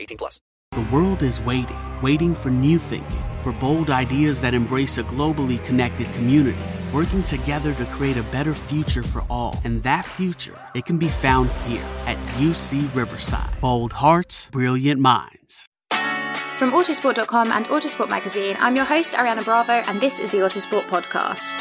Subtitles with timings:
[0.00, 0.40] 18 plus.
[0.72, 5.62] The world is waiting, waiting for new thinking, for bold ideas that embrace a globally
[5.64, 9.58] connected community, working together to create a better future for all.
[9.64, 13.60] And that future, it can be found here at UC Riverside.
[13.60, 15.66] Bold hearts, brilliant minds.
[16.56, 20.82] From Autosport.com and Autosport Magazine, I'm your host, Ariana Bravo, and this is the Autosport
[20.84, 21.56] Podcast.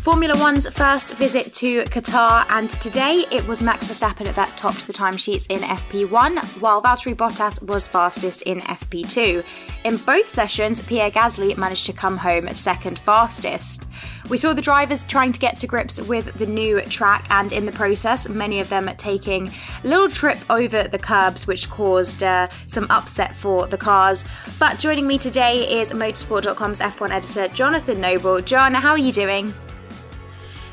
[0.00, 4.94] Formula One's first visit to Qatar, and today it was Max Verstappen that topped the
[4.94, 9.44] timesheets in FP1, while Valtteri Bottas was fastest in FP2.
[9.84, 13.86] In both sessions, Pierre Gasly managed to come home second fastest.
[14.30, 17.66] We saw the drivers trying to get to grips with the new track, and in
[17.66, 19.48] the process, many of them taking
[19.84, 24.24] a little trip over the curbs, which caused uh, some upset for the cars.
[24.58, 28.40] But joining me today is Motorsport.com's F1 editor, Jonathan Noble.
[28.40, 29.52] John, how are you doing?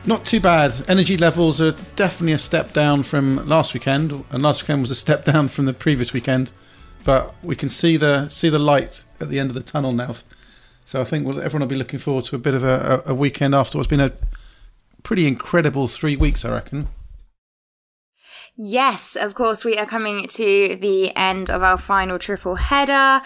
[0.08, 0.86] Not too bad.
[0.88, 4.96] Energy levels are definitely a step down from last weekend, and last weekend was a
[4.96, 6.54] step down from the previous weekend.
[7.04, 10.16] But we can see the see the light at the end of the tunnel now.
[10.86, 13.14] So I think we'll, everyone will be looking forward to a bit of a, a
[13.14, 14.14] weekend after what's been a
[15.04, 16.88] pretty incredible three weeks, I reckon.
[18.56, 23.22] Yes, of course, we are coming to the end of our final triple header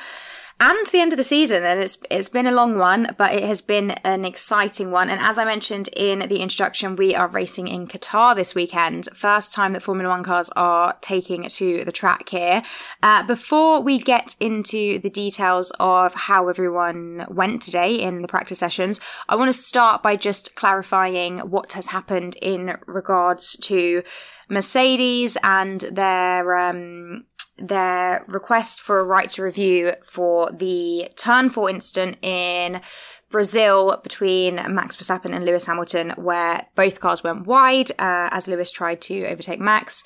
[0.61, 1.63] and the end of the season.
[1.63, 5.09] And it's it's been a long one, but it has been an exciting one.
[5.09, 9.09] And as I mentioned in the introduction, we are racing in Qatar this weekend.
[9.15, 12.61] First time that Formula One cars are taking to the track here.
[13.01, 18.59] Uh, before we get into the details of how everyone went today in the practice
[18.59, 24.03] sessions, I want to start by just clarifying what has happened in regards to
[24.51, 27.25] Mercedes and their um,
[27.57, 32.81] their request for a right to review for the turn four incident in
[33.29, 38.71] Brazil between Max Verstappen and Lewis Hamilton, where both cars went wide uh, as Lewis
[38.71, 40.03] tried to overtake Max.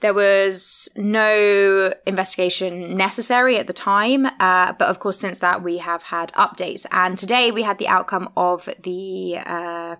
[0.00, 5.78] There was no investigation necessary at the time, uh, but of course, since that, we
[5.78, 6.84] have had updates.
[6.90, 9.96] And today we had the outcome of the uh,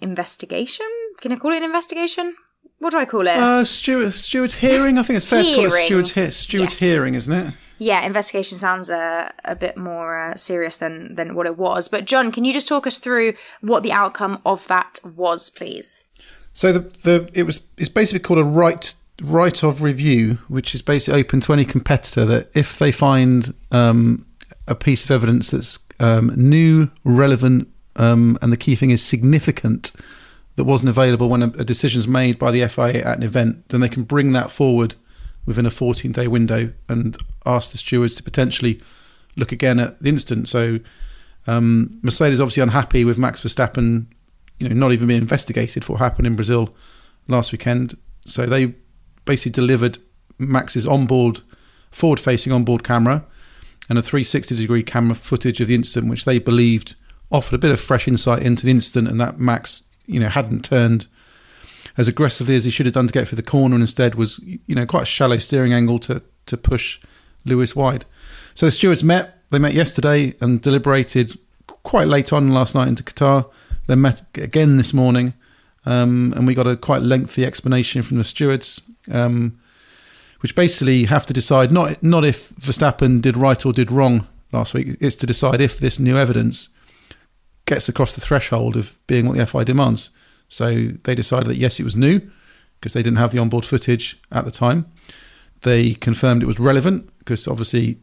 [0.00, 0.86] investigation.
[1.20, 2.36] Can I call it an investigation?
[2.78, 3.36] What do I call it?
[3.36, 4.98] Uh, steward, stewards' hearing.
[4.98, 5.86] I think it's fair to call it Hearing.
[5.86, 6.80] stewards', he- stewards' Yes.
[6.80, 7.54] hearing, isn't it?
[7.78, 11.88] Yeah, investigation sounds uh, a bit more uh, serious than than what it was.
[11.88, 15.96] But John, can you just talk us through what the outcome of that was, please?
[16.52, 20.82] So the the it was it's basically called a right right of review, which is
[20.82, 24.26] basically open to any competitor that if they find um,
[24.66, 29.92] a piece of evidence that's um, new, relevant, um, and the key thing is significant
[30.58, 33.80] that wasn't available when a, a decision's made by the FIA at an event, then
[33.80, 34.96] they can bring that forward
[35.46, 37.16] within a 14 day window and
[37.46, 38.80] ask the stewards to potentially
[39.36, 40.48] look again at the incident.
[40.48, 40.80] So
[41.46, 44.06] um, Mercedes obviously unhappy with Max Verstappen,
[44.58, 46.74] you know, not even being investigated for what happened in Brazil
[47.28, 47.96] last weekend.
[48.22, 48.74] So they
[49.24, 49.98] basically delivered
[50.38, 51.40] Max's onboard,
[51.92, 53.24] forward-facing onboard camera
[53.88, 56.96] and a 360 degree camera footage of the incident, which they believed
[57.30, 60.64] offered a bit of fresh insight into the incident and that Max, you know, hadn't
[60.64, 61.06] turned
[61.96, 64.40] as aggressively as he should have done to get through the corner and instead was,
[64.66, 67.00] you know, quite a shallow steering angle to, to push
[67.44, 68.04] Lewis wide.
[68.54, 73.02] So the stewards met, they met yesterday and deliberated quite late on last night into
[73.02, 73.48] Qatar.
[73.86, 75.34] They met again this morning
[75.86, 78.80] um, and we got a quite lengthy explanation from the stewards.
[79.10, 79.58] um,
[80.40, 84.74] which basically have to decide not not if Verstappen did right or did wrong last
[84.74, 84.96] week.
[85.00, 86.68] It's to decide if this new evidence
[87.68, 90.10] gets across the threshold of being what the FIA demands.
[90.48, 92.20] So they decided that yes, it was new
[92.80, 94.86] because they didn't have the onboard footage at the time.
[95.60, 97.98] They confirmed it was relevant because obviously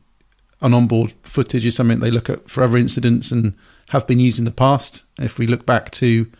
[0.61, 3.55] an onboard footage is something they look at for other incidents and
[3.89, 5.03] have been used in the past.
[5.19, 6.31] If we look back to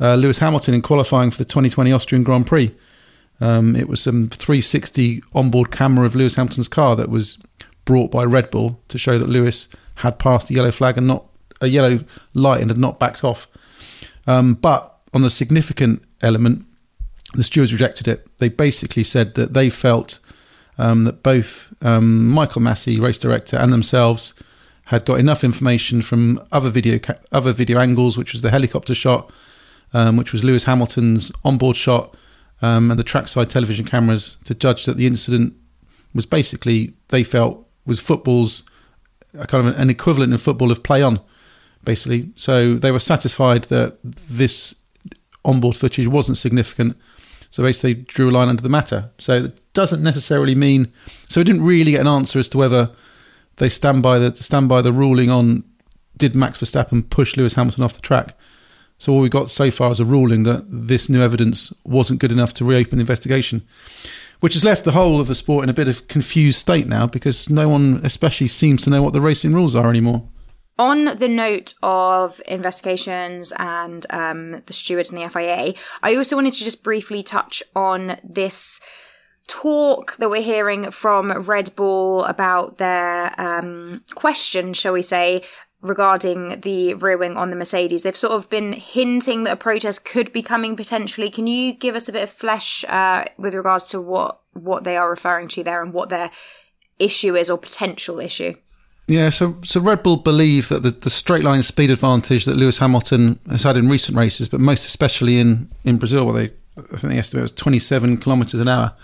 [0.00, 2.74] uh, Lewis Hamilton in qualifying for the 2020 Austrian Grand Prix,
[3.40, 7.42] um, it was some 360 onboard camera of Lewis Hamilton's car that was
[7.84, 11.26] brought by Red Bull to show that Lewis had passed the yellow flag and not
[11.62, 12.04] a yellow
[12.34, 13.46] light and had not backed off.
[14.26, 16.66] Um, but on the significant element,
[17.34, 18.26] the stewards rejected it.
[18.38, 20.18] They basically said that they felt
[20.78, 24.34] um, that both um, Michael Masi, race director, and themselves
[24.86, 28.94] had got enough information from other video ca- other video angles, which was the helicopter
[28.94, 29.30] shot,
[29.92, 32.16] um, which was Lewis Hamilton's onboard shot,
[32.60, 35.54] um, and the trackside television cameras to judge that the incident
[36.14, 38.62] was basically they felt was football's
[39.48, 41.20] kind of an equivalent in football of play on,
[41.84, 42.30] basically.
[42.36, 44.74] So they were satisfied that this
[45.44, 46.96] onboard footage wasn't significant.
[47.50, 49.10] So basically, they drew a line under the matter.
[49.18, 50.92] So it doesn't necessarily mean.
[51.28, 52.90] So we didn't really get an answer as to whether
[53.56, 55.64] they stand by the stand by the ruling on
[56.16, 58.36] did Max Verstappen push Lewis Hamilton off the track.
[58.98, 62.30] So all we got so far is a ruling that this new evidence wasn't good
[62.30, 63.66] enough to reopen the investigation,
[64.40, 67.06] which has left the whole of the sport in a bit of confused state now
[67.06, 70.28] because no one, especially, seems to know what the racing rules are anymore.
[70.82, 76.54] On the note of investigations and um, the stewards and the FIA, I also wanted
[76.54, 78.80] to just briefly touch on this
[79.46, 85.44] talk that we're hearing from Red Bull about their um, question, shall we say,
[85.82, 88.02] regarding the rear wing on the Mercedes.
[88.02, 91.30] They've sort of been hinting that a protest could be coming potentially.
[91.30, 94.96] Can you give us a bit of flesh uh, with regards to what what they
[94.96, 96.32] are referring to there and what their
[96.98, 98.54] issue is or potential issue?
[99.08, 102.78] Yeah, so so Red Bull believe that the, the straight line speed advantage that Lewis
[102.78, 106.96] Hamilton has had in recent races, but most especially in, in Brazil, where they I
[106.96, 108.94] think the estimate was 27 kilometres an hour.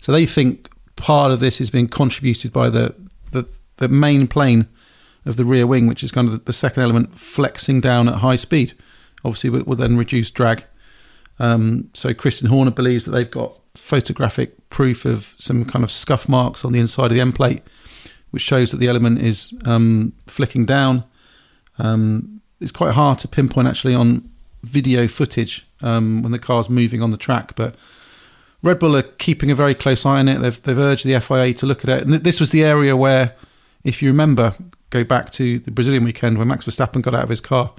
[0.00, 2.94] So they think part of this is being contributed by the,
[3.32, 3.48] the,
[3.78, 4.68] the main plane
[5.24, 8.36] of the rear wing, which is kind of the, second element, flexing down at high
[8.36, 8.74] speed.
[9.24, 10.64] Obviously, will, will then reduce drag.
[11.38, 16.28] Um, so Christian Horner believes that they've got photographic proof of some kind of scuff
[16.28, 17.62] marks on the inside of the end plate
[18.34, 21.04] which shows that the element is um, flicking down.
[21.78, 24.28] Um, it's quite hard to pinpoint actually on
[24.64, 27.76] video footage um, when the car's moving on the track, but
[28.60, 30.40] Red Bull are keeping a very close eye on it.
[30.40, 32.02] They've, they've urged the FIA to look at it.
[32.04, 33.36] And this was the area where,
[33.84, 34.56] if you remember,
[34.90, 37.72] go back to the Brazilian weekend when Max Verstappen got out of his car,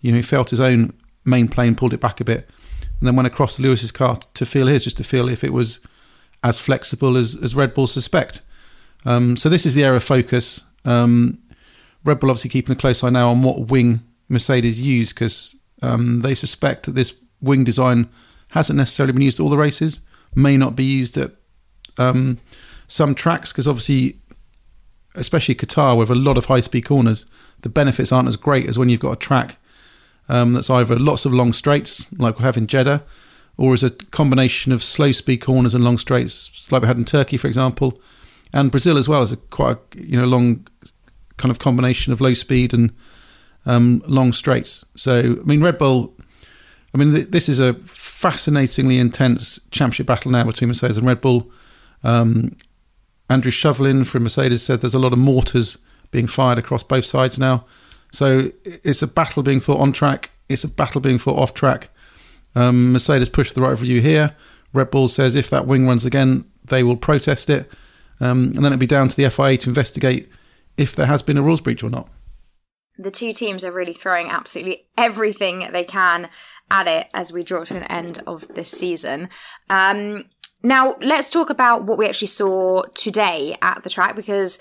[0.00, 0.94] you know, he felt his own
[1.26, 2.48] main plane, pulled it back a bit,
[2.80, 5.80] and then went across Lewis's car to feel his, just to feel if it was
[6.42, 8.40] as flexible as, as Red Bull suspect.
[9.04, 10.62] Um, so this is the area of focus.
[10.84, 11.38] Um,
[12.04, 16.20] Red Bull obviously keeping a close eye now on what wing Mercedes use because um,
[16.20, 18.08] they suspect that this wing design
[18.50, 20.00] hasn't necessarily been used at all the races,
[20.34, 21.32] may not be used at
[21.98, 22.38] um,
[22.86, 24.18] some tracks because obviously,
[25.14, 27.26] especially Qatar with a lot of high speed corners,
[27.60, 29.58] the benefits aren't as great as when you've got a track
[30.28, 33.04] um, that's either lots of long straights like we have in Jeddah,
[33.56, 37.04] or is a combination of slow speed corners and long straights like we had in
[37.04, 38.00] Turkey, for example
[38.52, 40.66] and Brazil as well is a quite a, you know long
[41.36, 42.92] kind of combination of low speed and
[43.66, 44.84] um, long straights.
[44.94, 46.14] So I mean, Red Bull.
[46.92, 51.20] I mean, th- this is a fascinatingly intense championship battle now between Mercedes and Red
[51.20, 51.50] Bull.
[52.02, 52.56] Um,
[53.28, 55.78] Andrew Shovlin from Mercedes said there's a lot of mortars
[56.10, 57.64] being fired across both sides now.
[58.10, 60.32] So it's a battle being fought on track.
[60.48, 61.90] It's a battle being fought off track.
[62.56, 64.34] Um, Mercedes pushed the right of review here.
[64.72, 67.70] Red Bull says if that wing runs again, they will protest it.
[68.20, 70.28] Um, and then it'd be down to the FIA to investigate
[70.76, 72.08] if there has been a rules breach or not.
[72.98, 76.28] The two teams are really throwing absolutely everything they can
[76.70, 79.28] at it as we draw to an end of this season.
[79.68, 80.26] Um,
[80.62, 84.58] now, let's talk about what we actually saw today at the track because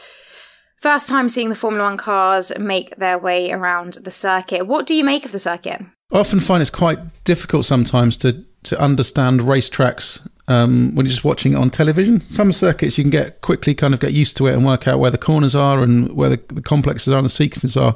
[0.78, 4.66] first time seeing the Formula One cars make their way around the circuit.
[4.66, 5.82] What do you make of the circuit?
[6.12, 11.24] I often find it's quite difficult sometimes to to understand racetracks um, when you're just
[11.24, 12.20] watching it on television.
[12.22, 15.00] Some circuits you can get quickly kind of get used to it and work out
[15.00, 17.96] where the corners are and where the, the complexes are and the sequences are.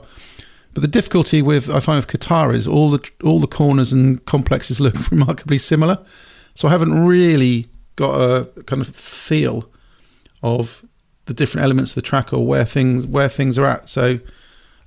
[0.73, 4.23] But the difficulty with I find with Qatar is all the all the corners and
[4.25, 5.97] complexes look remarkably similar.
[6.53, 9.69] So I haven't really got a kind of feel
[10.43, 10.85] of
[11.25, 13.89] the different elements of the track or where things where things are at.
[13.89, 14.19] So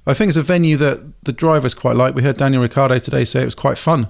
[0.06, 2.14] I think it's a venue that the drivers quite like.
[2.14, 4.08] We heard Daniel Ricciardo today say it was quite fun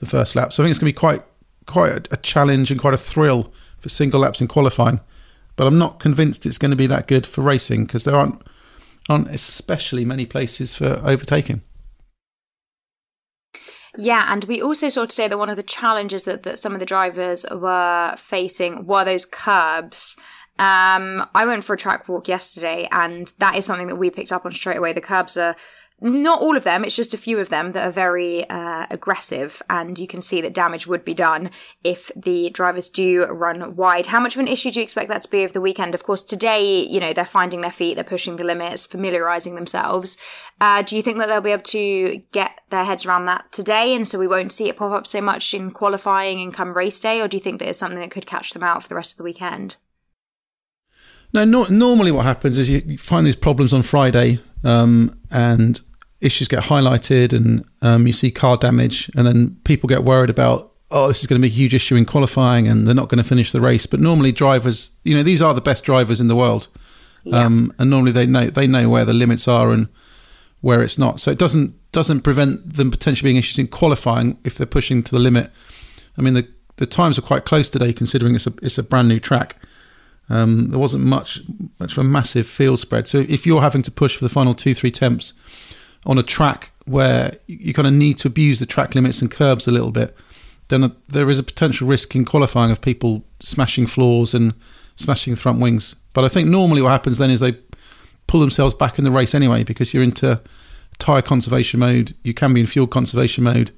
[0.00, 0.52] the first lap.
[0.52, 1.22] So I think it's going to be quite
[1.66, 5.00] quite a, a challenge and quite a thrill for single laps in qualifying,
[5.56, 8.42] but I'm not convinced it's going to be that good for racing because there aren't
[9.08, 11.62] aren't especially many places for overtaking.
[13.96, 16.80] Yeah, and we also saw today that one of the challenges that, that some of
[16.80, 20.16] the drivers were facing were those curbs.
[20.58, 24.32] Um, I went for a track walk yesterday, and that is something that we picked
[24.32, 24.92] up on straight away.
[24.92, 25.56] The curbs are
[26.00, 29.62] not all of them, it's just a few of them that are very uh, aggressive,
[29.70, 31.50] and you can see that damage would be done
[31.82, 34.06] if the drivers do run wide.
[34.06, 35.94] How much of an issue do you expect that to be over the weekend?
[35.94, 40.18] Of course, today, you know, they're finding their feet, they're pushing the limits, familiarizing themselves.
[40.60, 43.94] Uh, do you think that they'll be able to get their heads around that today,
[43.94, 47.00] and so we won't see it pop up so much in qualifying and come race
[47.00, 48.94] day, or do you think that it's something that could catch them out for the
[48.94, 49.76] rest of the weekend?
[51.32, 55.80] No, no normally what happens is you find these problems on Friday, um, and
[56.20, 60.72] issues get highlighted and um, you see car damage, and then people get worried about,
[60.90, 63.22] oh, this is going to be a huge issue in qualifying and they're not going
[63.22, 63.86] to finish the race.
[63.86, 66.68] But normally, drivers, you know, these are the best drivers in the world.
[67.24, 67.44] Yeah.
[67.44, 69.88] Um, and normally they know they know where the limits are and
[70.60, 71.20] where it's not.
[71.20, 75.12] So it doesn't doesn't prevent them potentially being issues in qualifying if they're pushing to
[75.12, 75.50] the limit.
[76.16, 79.08] I mean the the times are quite close today considering it's a it's a brand
[79.08, 79.56] new track.
[80.28, 81.40] Um, there wasn't much
[81.78, 83.06] much of a massive field spread.
[83.06, 85.34] So if you're having to push for the final two three temps
[86.04, 89.66] on a track where you kind of need to abuse the track limits and curbs
[89.66, 90.16] a little bit,
[90.68, 94.54] then there is a potential risk in qualifying of people smashing floors and
[94.96, 95.96] smashing the front wings.
[96.12, 97.58] But I think normally what happens then is they
[98.26, 100.40] pull themselves back in the race anyway because you're into
[100.98, 102.14] tyre conservation mode.
[102.22, 103.72] You can be in fuel conservation mode.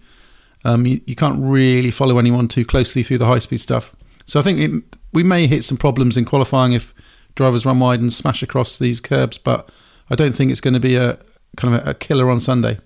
[0.65, 3.95] Um, you, you, can't really follow anyone too closely through the high speed stuff.
[4.27, 6.95] So I think it, we may hit some problems in qualifying if
[7.35, 9.71] drivers run wide and smash across these curbs, but
[10.11, 11.19] I don't think it's going to be a,
[11.57, 12.79] kind of a, killer on Sunday.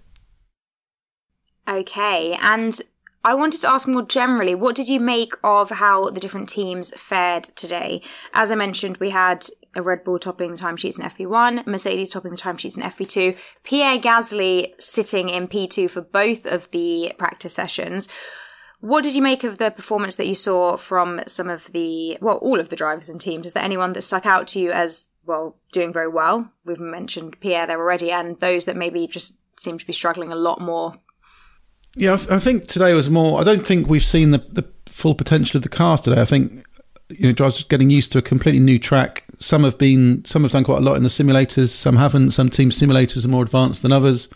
[1.68, 2.80] Okay, and
[3.24, 6.92] I wanted to ask more generally, what did you make of how the different teams
[6.98, 8.02] fared today?
[8.34, 12.32] As I mentioned, we had a Red Bull topping the timesheets in FP1, Mercedes topping
[12.32, 18.08] the timesheets in FP2, Pierre Gasly sitting in P2 for both of the practice sessions.
[18.82, 22.36] What did you make of the performance that you saw from some of the, well,
[22.36, 23.46] all of the drivers and teams?
[23.46, 26.50] Is there anyone that stuck out to you as well, doing very well.
[26.64, 30.36] We've mentioned Pierre there already, and those that maybe just seem to be struggling a
[30.36, 30.94] lot more.
[31.94, 33.40] Yeah, I, th- I think today was more.
[33.40, 36.20] I don't think we've seen the, the full potential of the cars today.
[36.20, 36.64] I think
[37.10, 39.24] you know drivers getting used to a completely new track.
[39.38, 41.68] Some have been, some have done quite a lot in the simulators.
[41.68, 42.30] Some haven't.
[42.32, 44.28] Some team simulators are more advanced than others.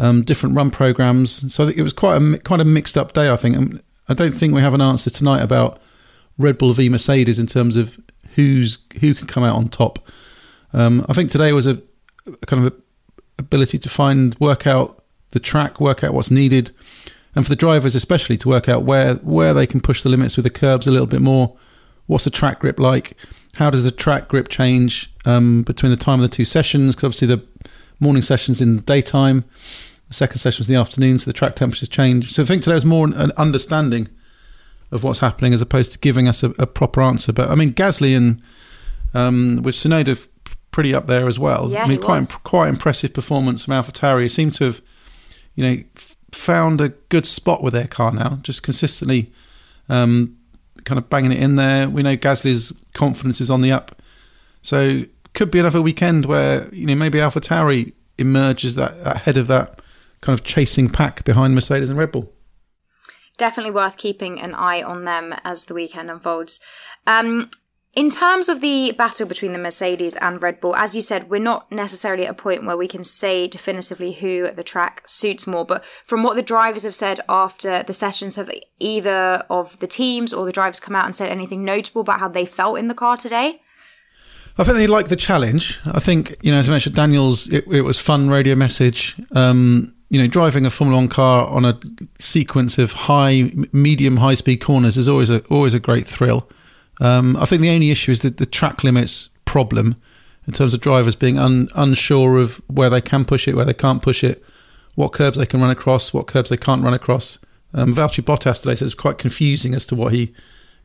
[0.00, 1.52] Um, different run programs.
[1.52, 3.30] So I think it was quite a quite a mixed up day.
[3.30, 3.82] I think.
[4.08, 5.80] I don't think we have an answer tonight about
[6.38, 7.98] Red Bull v Mercedes in terms of
[8.34, 9.98] who's who can come out on top.
[10.72, 11.82] Um, I think today was a,
[12.26, 12.76] a kind of a
[13.38, 16.70] ability to find work out the track, work out what's needed,
[17.34, 20.36] and for the drivers especially to work out where where they can push the limits
[20.36, 21.56] with the curbs a little bit more.
[22.06, 23.16] What's the track grip like?
[23.56, 26.94] How does the track grip change um, between the time of the two sessions?
[26.94, 27.44] Because obviously the
[28.00, 29.44] morning sessions in the daytime,
[30.08, 32.34] the second session was in the afternoon, so the track temperatures changed.
[32.34, 34.08] So I think today was more an understanding
[34.90, 37.32] of what's happening as opposed to giving us a, a proper answer.
[37.32, 38.42] But I mean, Gasly and
[39.14, 40.18] um, with Tsunoda
[40.70, 41.70] pretty up there as well.
[41.70, 44.22] Yeah, I mean, quite imp- quite impressive performance from AlphaTauri.
[44.22, 44.82] He seemed to have,
[45.54, 49.32] you know, f- found a good spot with their car now, just consistently,
[49.88, 50.36] um,
[50.84, 51.88] kind of banging it in there.
[51.88, 54.00] We know Gasly's confidence is on the up,
[54.62, 59.80] so could be another weekend where you know maybe AlphaTauri emerges that ahead of that
[60.20, 62.32] kind of chasing pack behind Mercedes and Red Bull
[63.38, 66.60] definitely worth keeping an eye on them as the weekend unfolds.
[67.06, 67.48] Um,
[67.94, 71.38] in terms of the battle between the Mercedes and Red Bull, as you said, we're
[71.38, 75.64] not necessarily at a point where we can say definitively who the track suits more.
[75.64, 80.34] But from what the drivers have said after the sessions, have either of the teams
[80.34, 82.94] or the drivers come out and said anything notable about how they felt in the
[82.94, 83.62] car today?
[84.58, 85.80] I think they like the challenge.
[85.86, 89.16] I think, you know, as I mentioned, Daniels, it, it was fun radio message.
[89.32, 91.78] Um, you know, driving a Formula One car on a
[92.18, 96.48] sequence of high, medium, high speed corners is always a always a great thrill.
[97.00, 99.96] Um, I think the only issue is that the track limits problem
[100.46, 103.74] in terms of drivers being un, unsure of where they can push it, where they
[103.74, 104.42] can't push it,
[104.94, 107.38] what curbs they can run across, what curbs they can't run across.
[107.74, 110.32] Um, Valtteri Bottas today says it's quite confusing as to what he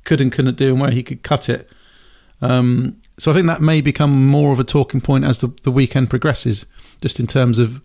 [0.04, 1.70] could and couldn't do and where he could cut it.
[2.42, 5.72] Um, so I think that may become more of a talking point as the, the
[5.72, 6.66] weekend progresses,
[7.02, 7.82] just in terms of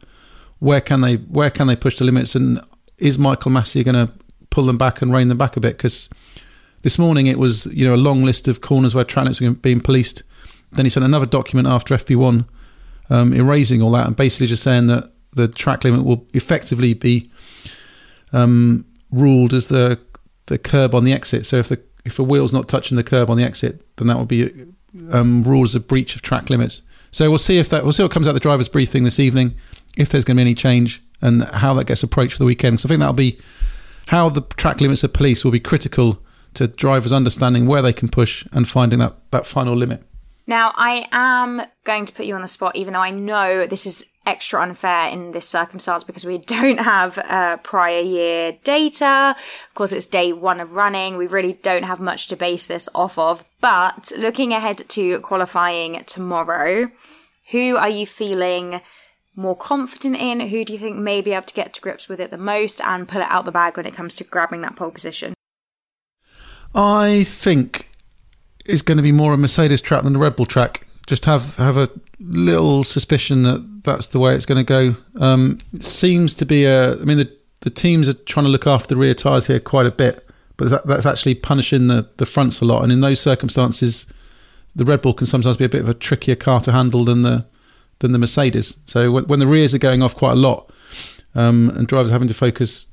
[0.59, 2.35] where can they where can they push the limits?
[2.35, 2.61] And
[2.99, 4.13] is Michael Masi going to
[4.51, 5.77] pull them back and rein them back a bit?
[5.77, 6.09] Because
[6.83, 9.07] this morning it was you know a long list of corners where
[9.41, 10.23] were being policed.
[10.73, 12.47] Then he sent another document after FP1
[13.11, 17.31] um, erasing all that and basically just saying that the track limit will effectively be
[18.33, 19.99] um, ruled as the
[20.47, 21.47] the curb on the exit.
[21.47, 24.19] So if the if a wheel's not touching the curb on the exit, then that
[24.19, 24.67] would be
[25.11, 26.83] um, as a breach of track limits.
[27.11, 29.19] So we'll see if that we'll see what comes out of the drivers' briefing this
[29.19, 29.57] evening,
[29.99, 32.81] if there's going to be any change and how that gets approached for the weekend.
[32.81, 33.39] So I think that'll be
[34.07, 36.23] how the track limits of police will be critical
[36.55, 40.03] to drivers understanding where they can push and finding that, that final limit.
[40.47, 43.85] Now, I am going to put you on the spot, even though I know this
[43.85, 49.35] is extra unfair in this circumstance because we don't have uh, prior year data.
[49.69, 51.17] Of course, it's day one of running.
[51.17, 53.45] We really don't have much to base this off of.
[53.61, 56.91] But looking ahead to qualifying tomorrow,
[57.51, 58.81] who are you feeling
[59.39, 60.41] more confident in?
[60.41, 62.81] Who do you think may be able to get to grips with it the most
[62.83, 65.33] and pull it out the bag when it comes to grabbing that pole position?
[66.75, 67.91] I think
[68.67, 70.87] it's going to be more a Mercedes track than a Red Bull track.
[71.07, 71.89] Just have have a
[72.21, 74.97] little suspicion that that's the way it's going to go.
[75.19, 76.93] Um, it seems to be a.
[76.93, 79.87] I mean, the the teams are trying to look after the rear tyres here quite
[79.87, 82.83] a bit, but that, that's actually punishing the the fronts a lot.
[82.83, 84.05] And in those circumstances,
[84.77, 87.23] the Red Bull can sometimes be a bit of a trickier car to handle than
[87.23, 87.47] the
[88.01, 88.77] than the Mercedes.
[88.87, 90.71] So when, when the rears are going off quite a lot,
[91.35, 92.87] um, and drivers having to focus,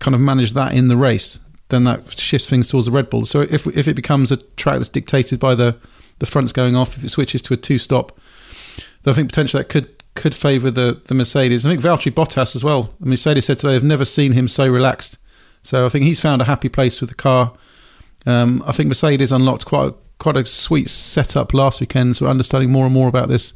[0.00, 3.26] kind of manage that in the race, then that shifts things towards the Red Bull.
[3.26, 5.76] So if if it becomes a track that's dictated by the
[6.18, 8.18] the fronts going off, if it switches to a two stop,
[9.06, 11.66] I think potentially that could could favour the the Mercedes.
[11.66, 12.94] I think Valtteri Bottas as well.
[13.00, 15.18] Mercedes said today they've never seen him so relaxed.
[15.62, 17.54] So I think he's found a happy place with the car.
[18.26, 22.16] Um, I think Mercedes unlocked quite a, quite a sweet setup last weekend.
[22.16, 23.54] So we're understanding more and more about this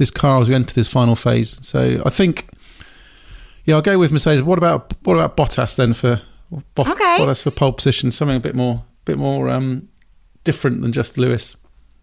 [0.00, 1.58] this car as we enter this final phase.
[1.60, 2.48] So I think,
[3.66, 4.42] yeah, I'll go with Mercedes.
[4.42, 6.22] What about what about Bottas then for
[6.74, 7.18] Bot- Okay.
[7.20, 8.10] Bottas for pole position?
[8.10, 9.88] Something a bit more bit more um,
[10.42, 11.56] different than just Lewis.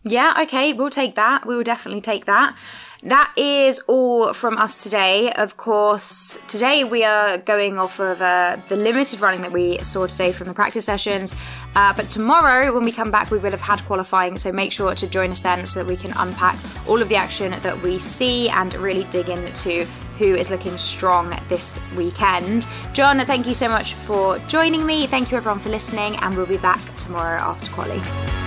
[0.03, 1.45] Yeah, okay, we'll take that.
[1.45, 2.55] We will definitely take that.
[3.03, 5.31] That is all from us today.
[5.31, 10.07] Of course, today we are going off of uh, the limited running that we saw
[10.07, 11.35] today from the practice sessions.
[11.75, 14.39] Uh, but tomorrow, when we come back, we will have had qualifying.
[14.39, 17.15] So make sure to join us then so that we can unpack all of the
[17.15, 19.85] action that we see and really dig into
[20.17, 22.65] who is looking strong this weekend.
[22.93, 25.05] John, thank you so much for joining me.
[25.05, 28.46] Thank you everyone for listening, and we'll be back tomorrow after quali.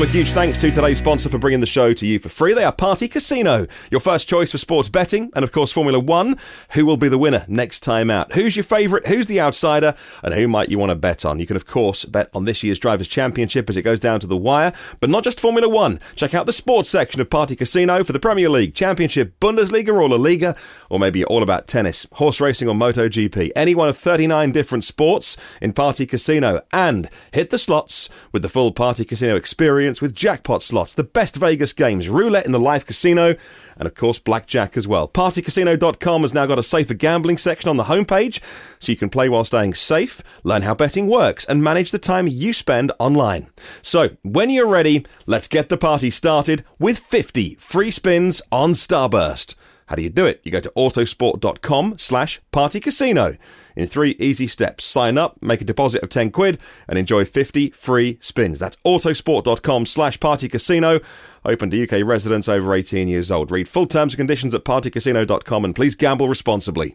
[0.00, 2.54] Well, a huge thanks to today's sponsor for bringing the show to you for free.
[2.54, 6.38] They are Party Casino, your first choice for sports betting, and of course, Formula One.
[6.70, 8.32] Who will be the winner next time out?
[8.32, 9.08] Who's your favourite?
[9.08, 9.94] Who's the outsider?
[10.22, 11.38] And who might you want to bet on?
[11.38, 14.26] You can, of course, bet on this year's Drivers' Championship as it goes down to
[14.26, 16.00] the wire, but not just Formula One.
[16.14, 20.08] Check out the sports section of Party Casino for the Premier League, Championship, Bundesliga, or
[20.08, 20.56] La Liga,
[20.88, 23.50] or maybe you're all about tennis, horse racing, or MotoGP.
[23.54, 26.62] Any one of 39 different sports in Party Casino.
[26.72, 31.36] And hit the slots with the full Party Casino experience with jackpot slots, the best
[31.36, 33.34] Vegas games, roulette in the live casino,
[33.78, 35.08] and of course blackjack as well.
[35.08, 38.40] Partycasino.com has now got a safer gambling section on the homepage,
[38.78, 42.28] so you can play while staying safe, learn how betting works, and manage the time
[42.28, 43.48] you spend online.
[43.80, 49.54] So, when you're ready, let's get the party started with 50 free spins on Starburst.
[49.90, 50.40] How do you do it?
[50.44, 53.36] You go to autosport.com slash partycasino.
[53.74, 57.70] In three easy steps, sign up, make a deposit of 10 quid, and enjoy 50
[57.70, 58.60] free spins.
[58.60, 61.02] That's autosport.com slash partycasino.
[61.44, 63.50] Open to UK residents over 18 years old.
[63.50, 66.94] Read full terms and conditions at partycasino.com and please gamble responsibly.